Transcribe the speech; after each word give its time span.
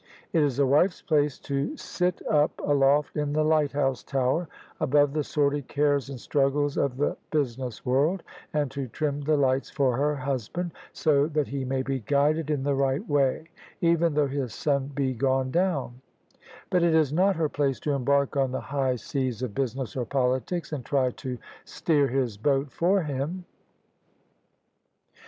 It 0.33 0.41
is 0.41 0.57
a 0.57 0.65
wife's 0.65 1.03
place 1.03 1.37
to 1.41 1.77
sit 1.77 2.23
up 2.27 2.59
aloft 2.65 3.15
in 3.15 3.33
the 3.33 3.43
lighthouse 3.43 4.01
tower, 4.03 4.47
above 4.79 5.13
the 5.13 5.23
sordid 5.23 5.67
cares 5.67 6.09
and 6.09 6.19
struggles 6.19 6.75
of 6.75 6.97
the 6.97 7.17
business 7.29 7.85
world, 7.85 8.23
and 8.51 8.71
to 8.71 8.87
trim 8.87 9.21
the 9.21 9.37
lights 9.37 9.69
for 9.69 9.95
her 9.97 10.15
husband 10.15 10.71
so 10.91 11.27
that 11.27 11.49
he 11.49 11.63
may 11.65 11.83
be 11.83 11.99
guided 11.99 12.49
in 12.49 12.63
the 12.63 12.73
right 12.73 13.07
way, 13.07 13.49
even 13.79 14.15
though 14.15 14.25
his 14.25 14.55
sun 14.55 14.87
be 14.87 15.13
gone 15.13 15.51
down: 15.51 16.01
but 16.71 16.81
it 16.81 16.95
is 16.95 17.13
not 17.13 17.35
her 17.35 17.47
place 17.47 17.79
to 17.81 17.91
embark 17.91 18.35
on 18.35 18.51
the 18.51 18.59
high 18.59 18.95
seas 18.95 19.43
of 19.43 19.53
business 19.53 19.95
or 19.95 20.03
politics, 20.05 20.73
and 20.73 20.83
try 20.83 21.11
to 21.11 21.37
steer 21.63 22.07
his 22.07 22.37
boat 22.37 22.71
for 22.71 23.03
him." 23.03 23.45